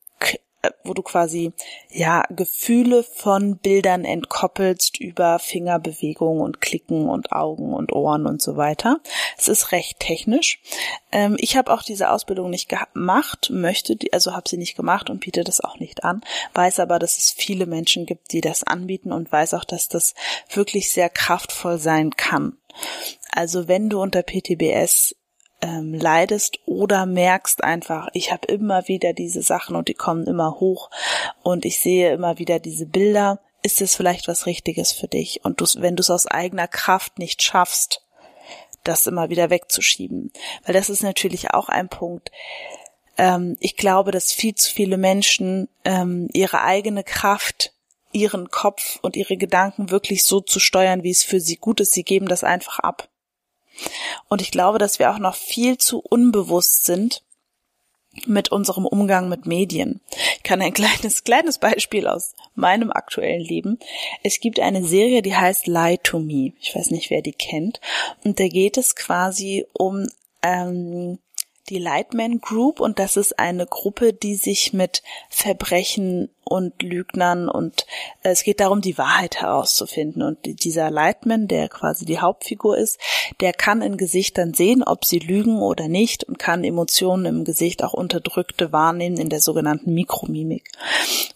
wo 0.84 0.94
du 0.94 1.02
quasi 1.02 1.52
ja 1.90 2.25
Gefühle 2.30 3.02
von 3.02 3.58
Bildern 3.58 4.04
entkoppelst 4.04 5.00
über 5.00 5.38
Fingerbewegungen 5.38 6.42
und 6.42 6.60
Klicken 6.60 7.08
und 7.08 7.32
Augen 7.32 7.75
und 7.75 7.92
Ohren 7.92 8.26
und 8.26 8.42
so 8.42 8.56
weiter. 8.56 9.00
Es 9.37 9.48
ist 9.48 9.72
recht 9.72 10.00
technisch. 10.00 10.60
Ähm, 11.12 11.37
ich 11.38 11.56
habe 11.56 11.72
auch 11.72 11.82
diese 11.82 12.10
Ausbildung 12.10 12.50
nicht 12.50 12.68
gemacht, 12.68 13.50
möchte 13.50 13.96
die, 13.96 14.12
also 14.12 14.34
habe 14.34 14.48
sie 14.48 14.56
nicht 14.56 14.76
gemacht 14.76 15.10
und 15.10 15.20
biete 15.20 15.44
das 15.44 15.60
auch 15.60 15.78
nicht 15.78 16.04
an, 16.04 16.22
weiß 16.54 16.80
aber, 16.80 16.98
dass 16.98 17.18
es 17.18 17.30
viele 17.30 17.66
Menschen 17.66 18.06
gibt, 18.06 18.32
die 18.32 18.40
das 18.40 18.64
anbieten 18.64 19.12
und 19.12 19.30
weiß 19.30 19.54
auch, 19.54 19.64
dass 19.64 19.88
das 19.88 20.14
wirklich 20.52 20.92
sehr 20.92 21.08
kraftvoll 21.08 21.78
sein 21.78 22.10
kann. 22.16 22.56
Also 23.30 23.68
wenn 23.68 23.88
du 23.88 24.00
unter 24.00 24.22
PTBS 24.22 25.14
ähm, 25.60 25.94
leidest 25.94 26.60
oder 26.66 27.06
merkst 27.06 27.64
einfach, 27.64 28.08
ich 28.12 28.32
habe 28.32 28.46
immer 28.46 28.88
wieder 28.88 29.12
diese 29.12 29.42
Sachen 29.42 29.76
und 29.76 29.88
die 29.88 29.94
kommen 29.94 30.26
immer 30.26 30.60
hoch 30.60 30.90
und 31.42 31.64
ich 31.64 31.80
sehe 31.80 32.12
immer 32.12 32.38
wieder 32.38 32.58
diese 32.58 32.86
Bilder, 32.86 33.40
ist 33.62 33.80
es 33.80 33.94
vielleicht 33.94 34.28
was 34.28 34.46
Richtiges 34.46 34.92
für 34.92 35.08
dich. 35.08 35.44
Und 35.44 35.60
du, 35.60 35.66
wenn 35.78 35.96
du 35.96 36.00
es 36.00 36.10
aus 36.10 36.26
eigener 36.26 36.68
Kraft 36.68 37.18
nicht 37.18 37.42
schaffst, 37.42 38.02
das 38.84 39.06
immer 39.06 39.28
wieder 39.28 39.50
wegzuschieben, 39.50 40.32
weil 40.64 40.74
das 40.74 40.88
ist 40.88 41.02
natürlich 41.02 41.52
auch 41.52 41.68
ein 41.68 41.88
Punkt. 41.88 42.30
Ähm, 43.16 43.56
ich 43.60 43.76
glaube, 43.76 44.12
dass 44.12 44.32
viel 44.32 44.54
zu 44.54 44.72
viele 44.72 44.96
Menschen 44.96 45.68
ähm, 45.84 46.28
ihre 46.32 46.62
eigene 46.62 47.02
Kraft 47.02 47.72
ihren 48.12 48.50
Kopf 48.50 48.98
und 49.02 49.16
ihre 49.16 49.36
Gedanken 49.36 49.90
wirklich 49.90 50.24
so 50.24 50.40
zu 50.40 50.60
steuern, 50.60 51.02
wie 51.02 51.10
es 51.10 51.22
für 51.22 51.40
sie 51.40 51.56
gut 51.56 51.80
ist. 51.80 51.92
Sie 51.92 52.04
geben 52.04 52.26
das 52.26 52.44
einfach 52.44 52.78
ab. 52.78 53.08
Und 54.28 54.40
ich 54.42 54.50
glaube, 54.50 54.78
dass 54.78 54.99
wir 54.99 55.11
auch 55.11 55.18
noch 55.18 55.35
viel 55.35 55.78
zu 55.78 56.00
unbewusst 56.00 56.85
sind 56.85 57.23
mit 58.26 58.50
unserem 58.50 58.87
Umgang 58.87 59.28
mit 59.28 59.47
Medien. 59.47 60.00
Ich 60.37 60.42
kann 60.42 60.61
ein 60.61 60.73
kleines, 60.75 61.25
kleines 61.25 61.58
Beispiel 61.58 62.06
aus 62.06 62.35
meinem 62.54 62.90
aktuellen 62.90 63.40
Leben. 63.40 63.78
Es 64.23 64.40
gibt 64.40 64.61
eine 64.61 64.85
Serie, 64.85 65.23
die 65.23 65.37
heißt 65.37 65.66
Lie 65.66 65.99
to 66.02 66.18
Me. 66.18 66.52
Ich 66.61 66.75
weiß 66.75 66.90
nicht, 66.90 67.11
wer 67.11 67.23
die 67.23 67.32
kennt. 67.32 67.80
Und 68.25 68.40
da 68.40 68.49
geht 68.49 68.76
es 68.76 68.97
quasi 68.97 69.66
um 69.73 70.08
ähm, 70.42 71.18
die 71.68 71.78
Lightman 71.78 72.40
Group 72.40 72.80
und 72.80 72.98
das 72.98 73.16
ist 73.16 73.38
eine 73.38 73.66
Gruppe, 73.66 74.12
die 74.12 74.34
sich 74.34 74.72
mit 74.72 75.02
Verbrechen 75.28 76.30
und 76.44 76.82
Lügnern 76.82 77.48
und 77.48 77.87
äh, 78.22 78.30
es 78.30 78.42
geht 78.42 78.60
darum, 78.60 78.80
die 78.80 78.96
Wahrheit 78.96 79.40
herauszufinden. 79.40 80.22
Und 80.22 80.38
dieser 80.64 80.90
Lightman, 80.90 81.46
der 81.46 81.68
quasi 81.68 82.04
die 82.04 82.20
Hauptfigur 82.20 82.76
ist, 82.76 82.98
der 83.40 83.52
kann 83.52 83.82
in 83.82 83.96
Gesichtern 83.96 84.54
sehen, 84.54 84.82
ob 84.82 85.04
sie 85.04 85.18
lügen 85.18 85.58
oder 85.60 85.88
nicht 85.88 86.25
und 86.25 86.38
kann 86.38 86.64
Emotionen 86.64 87.26
im 87.26 87.44
Gesicht 87.44 87.84
auch 87.84 87.92
unterdrückte 87.92 88.72
wahrnehmen 88.72 89.18
in 89.18 89.28
der 89.28 89.40
sogenannten 89.40 89.92
Mikromimik. 89.92 90.70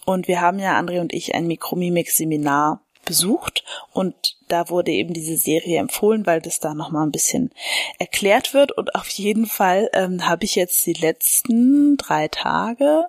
Und 0.05 0.29
wir 0.29 0.41
haben 0.41 0.59
ja, 0.59 0.79
André 0.79 1.01
und 1.01 1.13
ich, 1.13 1.35
ein 1.35 1.47
Mikromimik-Seminar 1.47 2.81
besucht. 3.05 3.65
Und 3.93 4.37
da 4.49 4.69
wurde 4.69 4.93
eben 4.93 5.13
diese 5.13 5.37
Serie 5.37 5.79
empfohlen, 5.79 6.27
weil 6.27 6.41
das 6.41 6.61
da 6.61 6.75
nochmal 6.75 7.07
ein 7.07 7.13
bisschen 7.13 7.51
erklärt 7.99 8.55
wird. 8.55 8.73
Und 8.73 8.95
auf 8.95 9.09
jeden 9.09 9.47
Fall 9.47 9.91
ähm, 9.93 10.29
habe 10.29 10.45
ich 10.45 10.55
jetzt 10.55 10.85
die 10.87 10.95
letzten 10.95 11.97
drei 11.97 12.29
Tage 12.29 13.07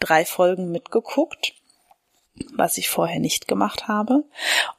drei 0.00 0.24
Folgen 0.24 0.70
mitgeguckt, 0.70 1.54
was 2.54 2.78
ich 2.78 2.88
vorher 2.88 3.20
nicht 3.20 3.48
gemacht 3.48 3.88
habe. 3.88 4.24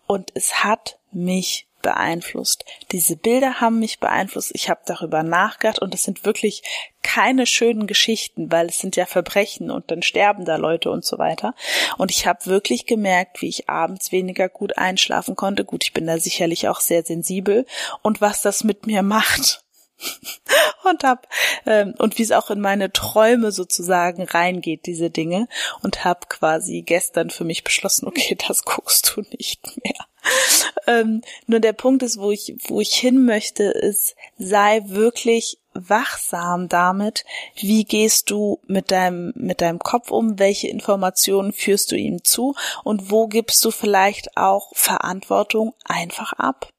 Und 0.07 0.31
es 0.33 0.63
hat 0.63 0.97
mich 1.11 1.67
beeinflusst. 1.81 2.65
Diese 2.91 3.15
Bilder 3.15 3.61
haben 3.61 3.79
mich 3.79 3.99
beeinflusst. 3.99 4.51
Ich 4.53 4.69
habe 4.69 4.81
darüber 4.85 5.23
nachgedacht 5.23 5.79
und 5.79 5.93
es 5.93 6.03
sind 6.03 6.25
wirklich 6.25 6.63
keine 7.01 7.45
schönen 7.45 7.87
Geschichten, 7.87 8.51
weil 8.51 8.67
es 8.67 8.79
sind 8.79 8.95
ja 8.95 9.05
Verbrechen 9.05 9.71
und 9.71 9.89
dann 9.91 10.01
sterben 10.01 10.45
da 10.45 10.57
Leute 10.57 10.91
und 10.91 11.05
so 11.05 11.17
weiter. 11.17 11.55
Und 11.97 12.11
ich 12.11 12.27
habe 12.27 12.45
wirklich 12.45 12.85
gemerkt, 12.85 13.41
wie 13.41 13.49
ich 13.49 13.69
abends 13.69 14.11
weniger 14.11 14.49
gut 14.49 14.77
einschlafen 14.77 15.35
konnte. 15.35 15.65
Gut, 15.65 15.83
ich 15.83 15.93
bin 15.93 16.07
da 16.07 16.17
sicherlich 16.17 16.67
auch 16.67 16.81
sehr 16.81 17.03
sensibel 17.03 17.65
und 18.01 18.21
was 18.21 18.41
das 18.41 18.63
mit 18.63 18.85
mir 18.85 19.01
macht. 19.01 19.63
und 20.83 21.03
hab 21.03 21.27
ähm, 21.65 21.93
und 21.97 22.17
wie 22.17 22.23
es 22.23 22.31
auch 22.31 22.49
in 22.49 22.61
meine 22.61 22.91
Träume 22.91 23.51
sozusagen 23.51 24.23
reingeht 24.23 24.85
diese 24.85 25.09
Dinge 25.09 25.47
und 25.81 26.05
hab 26.05 26.29
quasi 26.29 26.81
gestern 26.81 27.29
für 27.29 27.43
mich 27.43 27.63
beschlossen 27.63 28.07
okay 28.07 28.37
das 28.47 28.63
guckst 28.63 29.13
du 29.13 29.21
nicht 29.37 29.61
mehr 29.83 30.05
ähm, 30.87 31.21
nur 31.47 31.59
der 31.59 31.73
Punkt 31.73 32.03
ist 32.03 32.19
wo 32.19 32.31
ich 32.31 32.55
wo 32.67 32.81
ich 32.81 32.93
hin 32.93 33.25
möchte 33.25 33.63
ist 33.63 34.15
sei 34.37 34.81
wirklich 34.85 35.59
wachsam 35.73 36.67
damit, 36.67 37.25
wie 37.55 37.83
gehst 37.83 38.29
du 38.29 38.59
mit 38.67 38.91
deinem, 38.91 39.33
mit 39.35 39.61
deinem 39.61 39.79
Kopf 39.79 40.11
um, 40.11 40.39
welche 40.39 40.67
Informationen 40.67 41.53
führst 41.53 41.91
du 41.91 41.95
ihm 41.95 42.23
zu 42.23 42.55
und 42.83 43.11
wo 43.11 43.27
gibst 43.27 43.63
du 43.63 43.71
vielleicht 43.71 44.35
auch 44.37 44.71
Verantwortung 44.73 45.73
einfach 45.85 46.33
ab. 46.33 46.69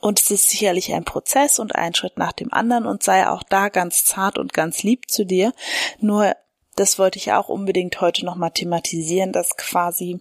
Und 0.00 0.20
es 0.20 0.30
ist 0.30 0.50
sicherlich 0.50 0.92
ein 0.92 1.04
Prozess 1.04 1.58
und 1.58 1.76
ein 1.76 1.94
Schritt 1.94 2.18
nach 2.18 2.32
dem 2.32 2.52
anderen 2.52 2.86
und 2.86 3.02
sei 3.02 3.28
auch 3.28 3.44
da 3.44 3.68
ganz 3.68 4.04
zart 4.04 4.36
und 4.36 4.52
ganz 4.52 4.82
lieb 4.82 5.08
zu 5.08 5.24
dir. 5.24 5.52
Nur, 6.00 6.34
das 6.74 6.98
wollte 6.98 7.18
ich 7.18 7.32
auch 7.32 7.48
unbedingt 7.48 8.00
heute 8.00 8.24
nochmal 8.24 8.50
thematisieren, 8.50 9.32
dass 9.32 9.56
quasi 9.56 10.20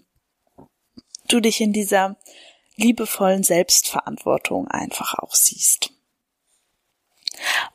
du 1.31 1.39
dich 1.39 1.61
in 1.61 1.73
dieser 1.73 2.17
liebevollen 2.75 3.43
Selbstverantwortung 3.43 4.67
einfach 4.67 5.15
auch 5.19 5.33
siehst. 5.33 5.91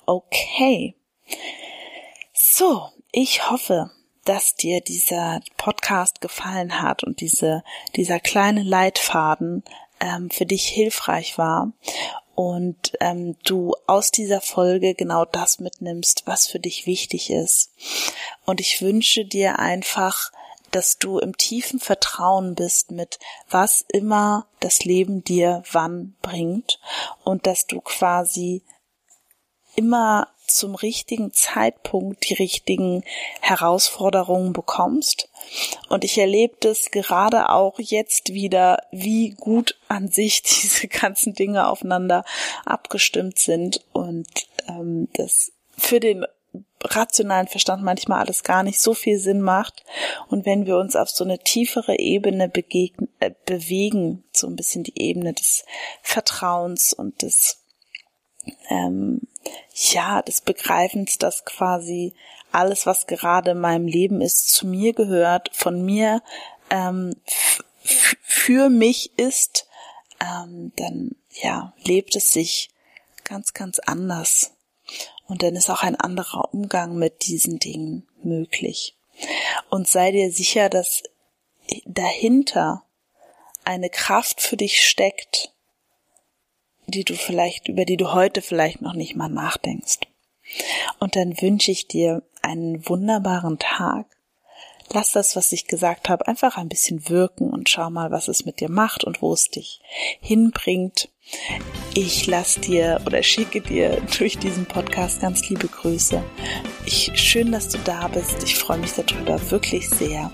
Okay. 0.04 0.96
So, 2.32 2.88
ich 3.12 3.50
hoffe, 3.50 3.90
dass 4.24 4.54
dir 4.54 4.80
dieser 4.80 5.40
Podcast 5.56 6.20
gefallen 6.20 6.82
hat 6.82 7.04
und 7.04 7.20
diese, 7.20 7.62
dieser 7.94 8.20
kleine 8.20 8.62
Leitfaden 8.62 9.62
ähm, 10.00 10.30
für 10.30 10.46
dich 10.46 10.66
hilfreich 10.66 11.38
war 11.38 11.72
und 12.34 12.92
ähm, 13.00 13.36
du 13.44 13.74
aus 13.86 14.10
dieser 14.10 14.40
Folge 14.40 14.94
genau 14.94 15.24
das 15.24 15.58
mitnimmst, 15.58 16.24
was 16.26 16.46
für 16.46 16.60
dich 16.60 16.86
wichtig 16.86 17.30
ist. 17.30 17.72
Und 18.44 18.60
ich 18.60 18.82
wünsche 18.82 19.24
dir 19.24 19.58
einfach, 19.58 20.30
dass 20.70 20.98
du 20.98 21.18
im 21.18 21.36
tiefen 21.36 21.80
Vertrauen 21.80 22.54
bist 22.54 22.90
mit 22.90 23.18
was 23.48 23.84
immer 23.88 24.46
das 24.60 24.84
Leben 24.84 25.24
dir 25.24 25.62
wann 25.70 26.16
bringt 26.22 26.78
und 27.24 27.46
dass 27.46 27.66
du 27.66 27.80
quasi 27.80 28.62
immer 29.76 30.28
zum 30.46 30.74
richtigen 30.74 31.32
Zeitpunkt 31.32 32.28
die 32.28 32.34
richtigen 32.34 33.04
Herausforderungen 33.40 34.52
bekommst. 34.52 35.28
Und 35.88 36.04
ich 36.04 36.18
erlebe 36.18 36.56
das 36.60 36.90
gerade 36.90 37.50
auch 37.50 37.78
jetzt 37.78 38.32
wieder, 38.32 38.78
wie 38.90 39.30
gut 39.30 39.76
an 39.88 40.08
sich 40.08 40.42
diese 40.42 40.88
ganzen 40.88 41.34
Dinge 41.34 41.68
aufeinander 41.68 42.24
abgestimmt 42.64 43.38
sind 43.38 43.84
und 43.92 44.48
ähm, 44.68 45.08
das 45.14 45.52
für 45.76 46.00
den 46.00 46.24
rationalen 46.94 47.48
Verstand 47.48 47.82
manchmal 47.82 48.20
alles 48.20 48.42
gar 48.42 48.62
nicht 48.62 48.80
so 48.80 48.94
viel 48.94 49.18
Sinn 49.18 49.40
macht. 49.40 49.84
Und 50.28 50.46
wenn 50.46 50.66
wir 50.66 50.76
uns 50.78 50.96
auf 50.96 51.10
so 51.10 51.24
eine 51.24 51.38
tiefere 51.38 51.98
Ebene 51.98 52.48
begegnen, 52.48 53.08
äh, 53.20 53.32
bewegen, 53.44 54.24
so 54.32 54.46
ein 54.46 54.56
bisschen 54.56 54.84
die 54.84 54.98
Ebene 55.00 55.32
des 55.32 55.64
Vertrauens 56.02 56.92
und 56.92 57.22
des 57.22 57.62
ähm, 58.68 59.22
ja, 59.74 60.22
des 60.22 60.40
Begreifens, 60.40 61.18
dass 61.18 61.44
quasi 61.44 62.14
alles, 62.52 62.86
was 62.86 63.06
gerade 63.06 63.52
in 63.52 63.60
meinem 63.60 63.86
Leben 63.86 64.20
ist, 64.20 64.48
zu 64.50 64.66
mir 64.66 64.92
gehört, 64.92 65.50
von 65.52 65.84
mir 65.84 66.22
ähm, 66.70 67.14
für 67.82 68.70
mich 68.70 69.18
ist, 69.18 69.68
ähm, 70.20 70.72
dann 70.76 71.16
ja, 71.32 71.74
lebt 71.84 72.16
es 72.16 72.32
sich 72.32 72.70
ganz, 73.24 73.52
ganz 73.52 73.78
anders. 73.80 74.52
Und 75.26 75.42
dann 75.42 75.56
ist 75.56 75.70
auch 75.70 75.82
ein 75.82 75.96
anderer 75.96 76.52
Umgang 76.54 76.96
mit 76.96 77.26
diesen 77.26 77.58
Dingen 77.58 78.06
möglich. 78.22 78.96
Und 79.70 79.88
sei 79.88 80.12
dir 80.12 80.30
sicher, 80.30 80.68
dass 80.68 81.02
dahinter 81.84 82.84
eine 83.64 83.90
Kraft 83.90 84.40
für 84.40 84.56
dich 84.56 84.82
steckt, 84.82 85.52
die 86.86 87.04
du 87.04 87.14
vielleicht, 87.14 87.68
über 87.68 87.84
die 87.84 87.96
du 87.96 88.12
heute 88.12 88.42
vielleicht 88.42 88.80
noch 88.80 88.94
nicht 88.94 89.16
mal 89.16 89.28
nachdenkst. 89.28 90.00
Und 91.00 91.16
dann 91.16 91.40
wünsche 91.40 91.72
ich 91.72 91.88
dir 91.88 92.22
einen 92.42 92.88
wunderbaren 92.88 93.58
Tag. 93.58 94.06
Lass 94.92 95.12
das, 95.12 95.36
was 95.36 95.52
ich 95.52 95.66
gesagt 95.66 96.08
habe, 96.08 96.28
einfach 96.28 96.56
ein 96.56 96.68
bisschen 96.68 97.08
wirken 97.08 97.50
und 97.50 97.68
schau 97.68 97.90
mal, 97.90 98.10
was 98.10 98.28
es 98.28 98.44
mit 98.44 98.60
dir 98.60 98.70
macht 98.70 99.04
und 99.04 99.22
wo 99.22 99.32
es 99.32 99.50
dich 99.50 99.80
hinbringt. 100.20 101.08
Ich 101.94 102.26
lass 102.26 102.60
dir 102.60 103.00
oder 103.04 103.22
schicke 103.22 103.60
dir 103.60 104.00
durch 104.18 104.38
diesen 104.38 104.66
Podcast 104.66 105.20
ganz 105.20 105.48
liebe 105.48 105.66
Grüße. 105.66 106.22
Ich, 106.84 107.10
schön, 107.14 107.52
dass 107.52 107.68
du 107.68 107.78
da 107.78 108.08
bist. 108.08 108.42
Ich 108.44 108.56
freue 108.56 108.78
mich 108.78 108.92
darüber 108.92 109.50
wirklich 109.50 109.88
sehr. 109.88 110.30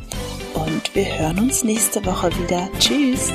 Und 0.54 0.94
wir 0.94 1.18
hören 1.18 1.38
uns 1.38 1.64
nächste 1.64 2.04
Woche 2.04 2.30
wieder. 2.38 2.68
Tschüss. 2.78 3.32